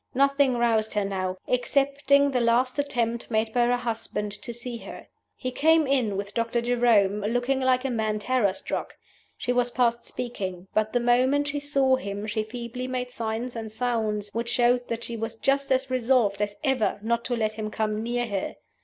Nothing 0.15 0.57
roused 0.57 0.95
her 0.95 1.05
now 1.05 1.37
excepting 1.47 2.31
the 2.31 2.41
last 2.41 2.79
attempt 2.79 3.29
made 3.29 3.53
by 3.53 3.65
her 3.67 3.77
husband 3.77 4.31
to 4.31 4.51
see 4.51 4.77
her. 4.77 5.05
He 5.35 5.51
came 5.51 5.85
in 5.85 6.17
with 6.17 6.33
Doctor 6.33 6.59
Jerome, 6.59 7.19
looking 7.19 7.59
like 7.59 7.85
a 7.85 7.91
man 7.91 8.17
terror 8.17 8.51
struck. 8.51 8.95
She 9.37 9.53
was 9.53 9.69
past 9.69 10.07
speaking; 10.07 10.67
but 10.73 10.91
the 10.93 10.99
moment 10.99 11.49
she 11.49 11.59
saw 11.59 11.97
him 11.97 12.25
she 12.25 12.41
feebly 12.43 12.87
made 12.87 13.11
signs 13.11 13.55
and 13.55 13.71
sounds 13.71 14.31
which 14.33 14.49
showed 14.49 14.87
that 14.87 15.03
she 15.03 15.15
was 15.17 15.35
just 15.35 15.71
as 15.71 15.91
resolved 15.91 16.41
as 16.41 16.55
ever 16.63 16.97
not 17.03 17.23
to 17.25 17.35
let 17.35 17.53
him 17.53 17.69
come 17.69 18.01
near 18.01 18.25
her. 18.25 18.55